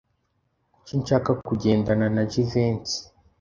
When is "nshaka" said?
1.01-1.31